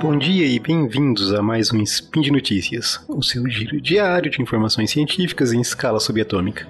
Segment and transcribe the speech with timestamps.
[0.00, 4.40] Bom dia e bem-vindos a mais um Spin de Notícias, o seu giro diário de
[4.40, 6.66] informações científicas em escala subatômica.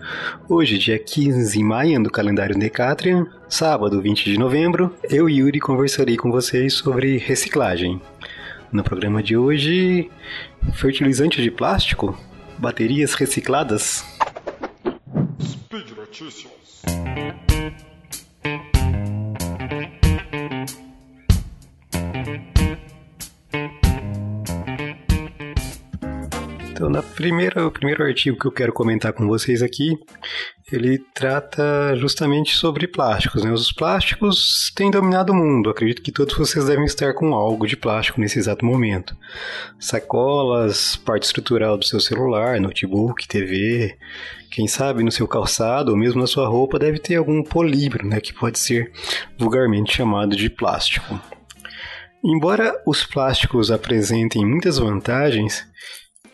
[0.48, 5.60] Hoje, dia 15 de maio do calendário Decatrian, sábado 20 de novembro, eu e Yuri
[5.60, 8.02] conversarei com vocês sobre reciclagem.
[8.72, 10.10] No programa de hoje,
[10.72, 12.18] fertilizante de plástico,
[12.58, 14.04] baterias recicladas.
[15.40, 16.50] Speed Notícias.
[26.80, 29.98] Então, na primeira, o primeiro artigo que eu quero comentar com vocês aqui,
[30.72, 33.44] ele trata justamente sobre plásticos.
[33.44, 33.52] Né?
[33.52, 35.68] Os plásticos têm dominado o mundo.
[35.68, 39.14] Acredito que todos vocês devem estar com algo de plástico nesse exato momento.
[39.78, 43.98] Sacolas, parte estrutural do seu celular, notebook, TV.
[44.50, 48.22] Quem sabe no seu calçado ou mesmo na sua roupa deve ter algum polímero, né,
[48.22, 48.90] que pode ser
[49.38, 51.20] vulgarmente chamado de plástico.
[52.24, 55.68] Embora os plásticos apresentem muitas vantagens,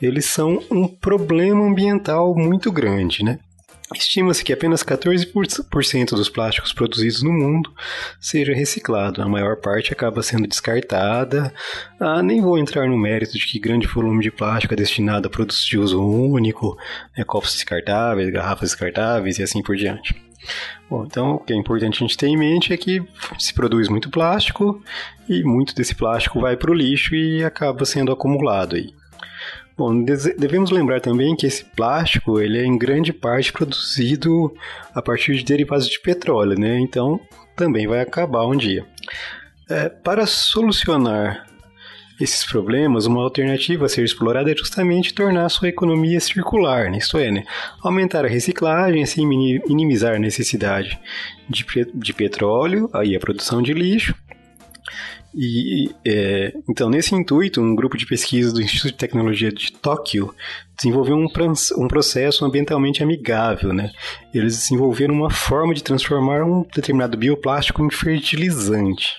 [0.01, 3.39] eles são um problema ambiental muito grande, né?
[3.95, 7.73] Estima-se que apenas 14% dos plásticos produzidos no mundo
[8.21, 9.23] seja reciclado.
[9.23, 11.55] A maior parte acaba sendo descartada.
[12.01, 15.31] Ah, nem vou entrar no mérito de que grande volume de plástico é destinado a
[15.31, 16.77] produtos de uso único,
[17.17, 20.21] né, copos descartáveis, garrafas descartáveis e assim por diante.
[20.91, 23.01] Bom, então o que é importante a gente ter em mente é que
[23.39, 24.83] se produz muito plástico
[25.29, 28.93] e muito desse plástico vai para o lixo e acaba sendo acumulado aí.
[29.77, 34.55] Bom, devemos lembrar também que esse plástico ele é em grande parte produzido
[34.95, 36.79] a partir de derivados de petróleo, né?
[36.81, 37.21] Então
[37.55, 38.87] também vai acabar um dia.
[39.69, 41.47] É, para solucionar
[42.21, 46.97] esses problemas, uma alternativa a ser explorada é justamente tornar a sua economia circular, né?
[46.99, 47.45] isto é, né?
[47.83, 50.99] aumentar a reciclagem, assim minimizar a necessidade
[51.49, 54.15] de, de petróleo, aí a produção de lixo,
[55.37, 60.35] e é, então, nesse intuito, um grupo de pesquisa do Instituto de Tecnologia de Tóquio
[60.77, 61.27] desenvolveu um,
[61.79, 63.73] um processo ambientalmente amigável.
[63.73, 63.91] Né?
[64.33, 69.15] Eles desenvolveram uma forma de transformar um determinado bioplástico em fertilizante.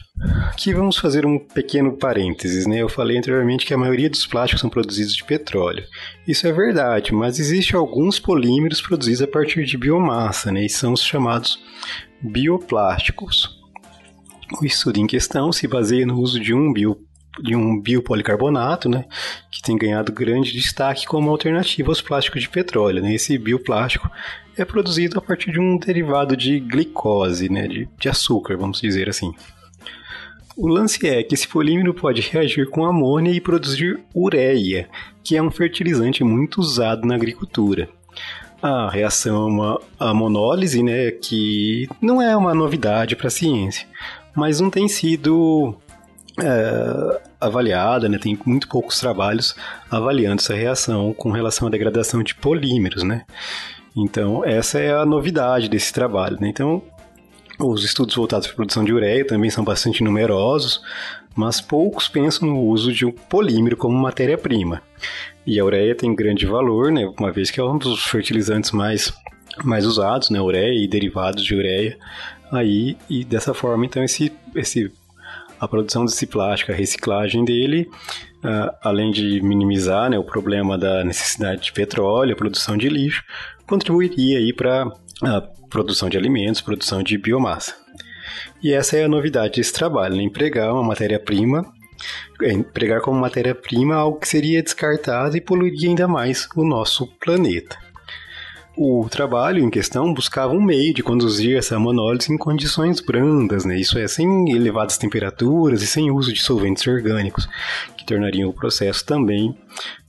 [0.48, 2.82] Aqui vamos fazer um pequeno parênteses, né?
[2.82, 5.84] Eu falei anteriormente que a maioria dos plásticos são produzidos de petróleo.
[6.28, 10.66] Isso é verdade, mas existem alguns polímeros produzidos a partir de biomassa, né?
[10.66, 11.60] E são os chamados
[12.20, 13.57] bioplásticos.
[14.62, 16.98] O estudo em questão se baseia no uso de um bio
[17.40, 19.06] de um biopolicarbonato, né,
[19.52, 23.02] que tem ganhado grande destaque como alternativa aos plásticos de petróleo.
[23.02, 23.14] Né?
[23.14, 24.10] Esse bioplástico
[24.58, 29.08] é produzido a partir de um derivado de glicose, né, de, de açúcar, vamos dizer
[29.08, 29.32] assim.
[30.56, 34.90] O lance é que esse polímero pode reagir com amônia e produzir ureia,
[35.24, 37.88] que é um fertilizante muito usado na agricultura.
[38.60, 43.88] A reação é uma monólise, né, que não é uma novidade para a ciência,
[44.38, 45.76] mas não tem sido
[46.40, 48.20] é, avaliada, né?
[48.20, 49.56] tem muito poucos trabalhos
[49.90, 53.26] avaliando essa reação com relação à degradação de polímeros, né?
[53.96, 56.50] Então, essa é a novidade desse trabalho, né?
[56.50, 56.84] Então,
[57.60, 60.84] os estudos voltados para a produção de ureia também são bastante numerosos,
[61.36, 64.84] mas poucos pensam no uso de um polímero como matéria-prima.
[65.48, 67.12] E a ureia tem grande valor, né?
[67.20, 69.12] Uma vez que é um dos fertilizantes mais
[69.64, 71.98] mais usados, né, ureia e derivados de ureia,
[72.52, 74.92] aí e dessa forma então esse, esse
[75.60, 77.90] a produção desse plástico, a reciclagem dele,
[78.44, 83.24] uh, além de minimizar né, o problema da necessidade de petróleo, a produção de lixo,
[83.66, 84.92] contribuiria aí para
[85.24, 87.76] a produção de alimentos, produção de biomassa.
[88.62, 90.24] E essa é a novidade desse trabalho, né?
[90.24, 91.66] empregar uma matéria-prima,
[92.42, 97.78] é, empregar como matéria-prima algo que seria descartado e poluiria ainda mais o nosso planeta.
[98.80, 103.76] O trabalho em questão buscava um meio de conduzir essa monólise em condições brandas, né?
[103.76, 107.50] isso é, sem elevadas temperaturas e sem uso de solventes orgânicos,
[107.98, 109.58] que tornariam o processo também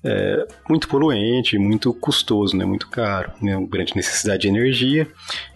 [0.05, 2.67] é, muito poluente, muito custoso, né?
[2.67, 3.33] muito caro.
[3.41, 3.57] Né?
[3.57, 5.09] Uma grande necessidade de energia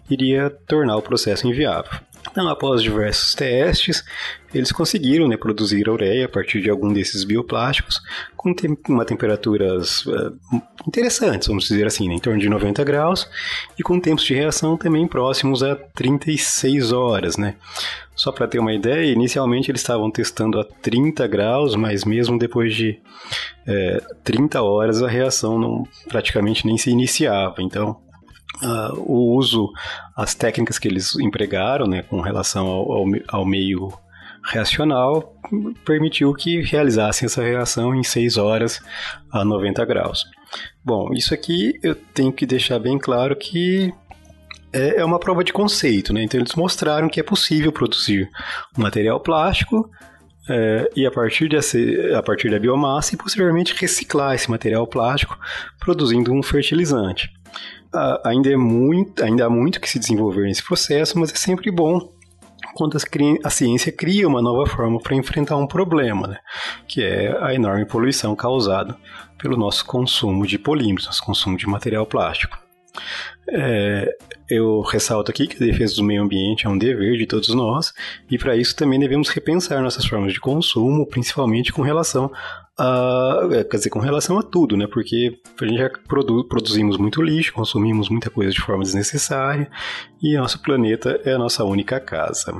[0.08, 2.00] iria tornar o processo inviável.
[2.30, 4.04] Então, após diversos testes,
[4.54, 8.00] eles conseguiram né, produzir a ureia a partir de algum desses bioplásticos
[8.36, 8.54] com
[8.88, 10.38] uma temperaturas uh,
[10.86, 13.28] interessantes, vamos dizer assim, né, em torno de 90 graus
[13.78, 17.36] e com tempos de reação também próximos a 36 horas.
[17.36, 17.56] Né?
[18.14, 22.74] Só para ter uma ideia, inicialmente eles estavam testando a 30 graus, mas mesmo depois
[22.74, 23.00] de
[23.66, 27.56] é, 30 horas a reação não, praticamente nem se iniciava.
[27.60, 27.96] Então,
[28.60, 29.72] Uh, o uso,
[30.16, 33.92] as técnicas que eles empregaram né, com relação ao, ao, ao, meio
[34.44, 35.34] reacional
[35.84, 38.80] permitiu que realizassem essa reação em 6 horas
[39.32, 40.24] a 90 graus.
[40.84, 43.92] Bom, isso aqui eu tenho que deixar bem claro que
[44.72, 46.22] é, é uma prova de conceito, né?
[46.22, 48.28] Então eles mostraram que é possível produzir
[48.76, 49.90] um material plástico
[50.48, 55.38] é, e a partir, desse, a partir da biomassa e posteriormente reciclar esse material plástico
[55.78, 57.32] produzindo um fertilizante.
[58.24, 62.10] Ainda, é muito, ainda há muito que se desenvolver nesse processo, mas é sempre bom
[62.74, 62.96] quando
[63.44, 66.38] a, ciência cria uma nova forma para enfrentar um problema, né?
[66.88, 68.96] que é a enorme poluição causada
[69.38, 72.58] pelo nosso consumo de polímeros, nosso consumo de material plástico.
[73.54, 74.08] É,
[74.48, 77.92] eu ressalto aqui que a defesa do meio ambiente é um dever de todos nós,
[78.30, 82.30] e para isso também devemos repensar nossas formas de consumo, principalmente com relação
[82.78, 84.86] a, é, quer dizer, com relação a tudo, né?
[84.86, 89.70] Porque a gente já produ produzimos muito lixo, consumimos muita coisa de forma desnecessária,
[90.22, 92.54] e nosso planeta é a nossa única casa.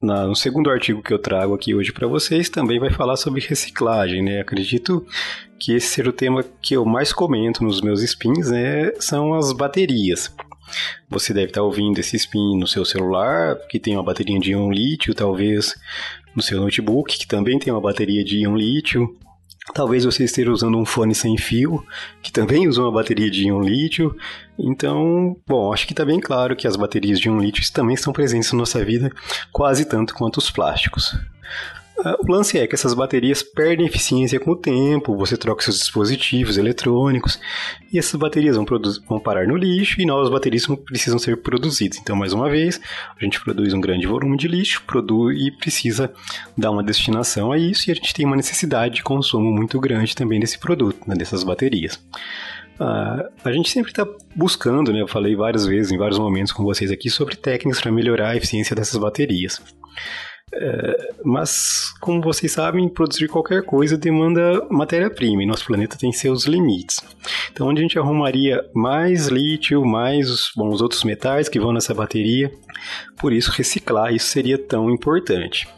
[0.00, 3.40] Na, no segundo artigo que eu trago aqui hoje para vocês também vai falar sobre
[3.40, 4.40] reciclagem, né?
[4.40, 5.04] Acredito
[5.58, 8.92] que esse ser o tema que eu mais comento nos meus spins, né?
[9.00, 10.34] São as baterias.
[11.08, 14.70] Você deve estar ouvindo esse spin no seu celular, que tem uma bateria de íon
[14.70, 15.74] lítio, talvez
[16.34, 19.16] no seu notebook, que também tem uma bateria de íon lítio,
[19.74, 21.84] Talvez você esteja usando um fone sem fio,
[22.22, 24.16] que também usa uma bateria de íon lítio.
[24.58, 28.12] Então, bom, acho que está bem claro que as baterias de íon lítio também estão
[28.12, 29.12] presentes na nossa vida
[29.52, 31.14] quase tanto quanto os plásticos.
[32.04, 35.78] Ah, o lance é que essas baterias perdem eficiência com o tempo, você troca seus
[35.78, 37.40] dispositivos eletrônicos
[37.92, 38.64] e essas baterias vão,
[39.08, 41.98] vão parar no lixo e novas baterias precisam ser produzidas.
[41.98, 42.80] Então, mais uma vez,
[43.20, 46.12] a gente produz um grande volume de lixo produz, e precisa
[46.56, 50.14] dar uma destinação a isso e a gente tem uma necessidade de consumo muito grande
[50.14, 51.96] também desse produto, né, dessas baterias.
[52.78, 54.06] Uh, a gente sempre está
[54.36, 57.90] buscando, né, eu falei várias vezes, em vários momentos com vocês aqui, sobre técnicas para
[57.90, 59.60] melhorar a eficiência dessas baterias.
[60.52, 66.44] É, mas, como vocês sabem, produzir qualquer coisa demanda matéria-prima e nosso planeta tem seus
[66.44, 67.00] limites.
[67.52, 71.72] Então, onde a gente arrumaria mais lítio, mais os, bom, os outros metais que vão
[71.72, 72.50] nessa bateria,
[73.18, 75.68] por isso reciclar isso seria tão importante.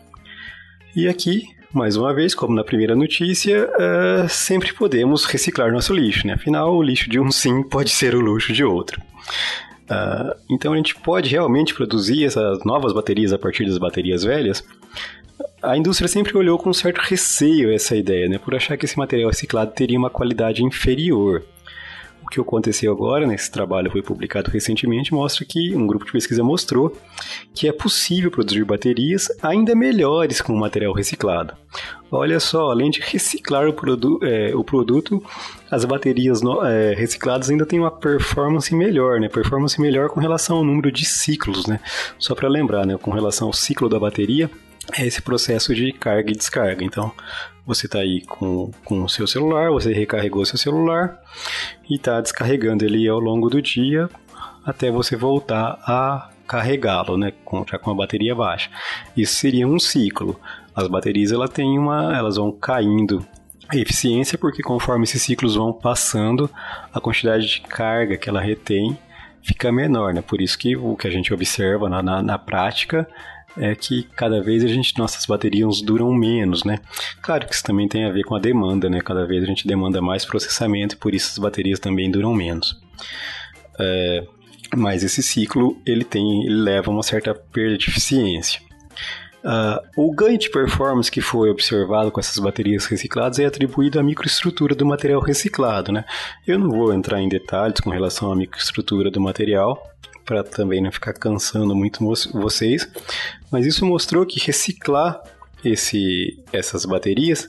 [0.94, 6.26] E aqui, mais uma vez, como na primeira notícia, uh, sempre podemos reciclar nosso lixo,
[6.26, 6.34] né?
[6.34, 9.00] Afinal, o lixo de um sim pode ser o luxo de outro.
[9.91, 14.63] Uh, então a gente pode realmente produzir essas novas baterias a partir das baterias velhas.
[15.63, 18.97] A indústria sempre olhou com um certo receio essa ideia, né, por achar que esse
[18.97, 21.43] material reciclado teria uma qualidade inferior
[22.31, 26.45] que aconteceu agora, né, esse trabalho foi publicado recentemente, mostra que um grupo de pesquisa
[26.45, 26.97] mostrou
[27.53, 31.55] que é possível produzir baterias ainda melhores com material reciclado.
[32.11, 35.23] Olha só, além de reciclar o, produ é, o produto,
[35.70, 39.28] as baterias no, é, recicladas ainda têm uma performance melhor, né?
[39.28, 41.81] Performance melhor com relação ao número de ciclos, né?
[42.19, 42.99] Só para lembrar, né?
[42.99, 44.50] Com relação ao ciclo da bateria,
[44.99, 46.84] é esse processo de carga e descarga.
[46.84, 47.12] Então,
[47.64, 51.20] você está aí com, com o seu celular, você recarregou seu celular
[51.88, 54.08] e está descarregando ele ao longo do dia
[54.64, 58.70] até você voltar a carregá-lo, né, com, já com a bateria baixa.
[59.17, 60.38] Isso seria um ciclo.
[60.75, 63.25] As baterias ela tem uma, elas vão caindo
[63.78, 66.50] eficiência porque conforme esses ciclos vão passando,
[66.93, 68.99] a quantidade de carga que ela retém
[69.43, 70.22] fica menor, né?
[70.22, 73.08] Por isso que o que a gente observa na, na, na prática
[73.56, 76.78] é que cada vez a gente nossas baterias duram menos, né?
[77.20, 79.00] Claro que isso também tem a ver com a demanda, né?
[79.00, 82.81] Cada vez a gente demanda mais processamento por isso as baterias também duram menos.
[83.79, 84.27] É,
[84.77, 88.60] mas esse ciclo ele tem, ele leva a uma certa perda de eficiência.
[89.43, 94.03] Uh, o ganho de performance que foi observado com essas baterias recicladas é atribuído à
[94.03, 95.91] microestrutura do material reciclado.
[95.91, 96.05] Né?
[96.47, 99.82] Eu não vou entrar em detalhes com relação à microestrutura do material,
[100.25, 102.05] para também não ficar cansando muito
[102.35, 102.89] vocês,
[103.51, 105.20] mas isso mostrou que reciclar
[105.65, 107.49] esse, essas baterias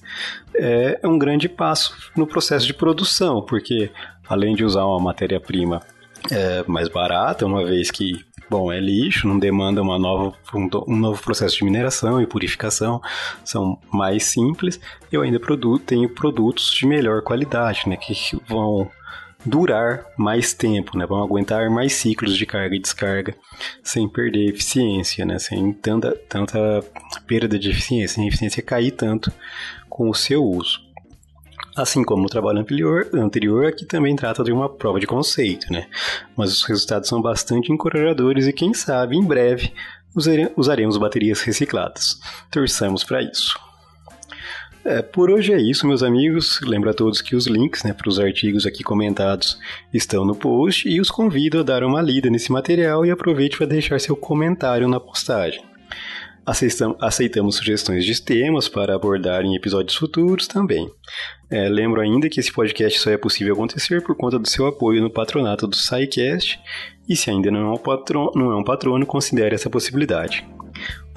[0.55, 3.91] é, é um grande passo no processo de produção, porque
[4.27, 5.81] além de usar uma matéria-prima
[6.31, 10.97] é, mais barata, uma vez que bom, é lixo, não demanda uma nova, um, um,
[10.97, 13.01] novo processo de mineração e purificação,
[13.45, 14.77] são mais simples.
[15.09, 18.13] Eu ainda produto, tenho produtos de melhor qualidade, né, que
[18.49, 18.91] vão
[19.45, 21.05] durar mais tempo, né?
[21.05, 23.33] Vão aguentar mais ciclos de carga e descarga
[23.81, 25.39] sem perder eficiência, né?
[25.39, 26.83] Sem tanta, tanta
[27.25, 29.31] perda de eficiência, sem a eficiência cair tanto
[29.89, 30.90] com o seu uso.
[31.75, 35.87] Assim como no trabalho anterior, anterior, aqui também trata de uma prova de conceito, né?
[36.35, 39.71] Mas os resultados são bastante encorajadores e quem sabe em breve
[40.57, 42.19] usaremos baterias recicladas.
[42.51, 43.57] Torçamos para isso.
[44.83, 46.59] É, por hoje é isso, meus amigos.
[46.61, 49.59] Lembro a todos que os links né, para os artigos aqui comentados
[49.93, 53.67] estão no post e os convido a dar uma lida nesse material e aproveite para
[53.67, 55.63] deixar seu comentário na postagem.
[56.45, 60.89] Aceitamos sugestões de temas para abordar em episódios futuros também.
[61.49, 65.01] É, lembro ainda que esse podcast só é possível acontecer por conta do seu apoio
[65.01, 66.59] no patronato do SciCast
[67.07, 70.45] e se ainda não é um, patrono, não é um patrono, considere essa possibilidade.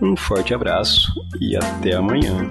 [0.02, 2.50] Um forte abraço e até amanhã.